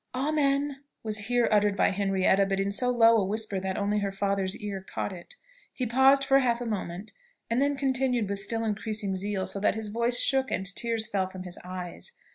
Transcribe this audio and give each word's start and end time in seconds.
"Amen!" 0.15 0.77
was 1.03 1.27
here 1.29 1.47
uttered 1.51 1.75
by 1.75 1.91
Henrietta, 1.91 2.47
but 2.47 2.59
in 2.59 2.71
so 2.71 2.89
low 2.89 3.17
a 3.17 3.23
whisper 3.23 3.59
that 3.59 3.77
only 3.77 3.99
her 3.99 4.11
father's 4.11 4.57
ear 4.57 4.81
caught 4.81 5.13
it. 5.13 5.35
He 5.71 5.85
paused 5.85 6.23
for 6.23 6.39
half 6.39 6.59
a 6.59 6.65
moment, 6.65 7.11
and 7.51 7.61
then 7.61 7.77
continued 7.77 8.27
with 8.27 8.39
still 8.39 8.63
increasing 8.63 9.15
zeal, 9.15 9.45
so 9.45 9.59
that 9.59 9.75
his 9.75 9.89
voice 9.89 10.19
shook 10.19 10.49
and 10.49 10.65
tears 10.65 11.05
fell 11.05 11.27
from 11.27 11.43
his 11.43 11.59
eyes. 11.63 12.13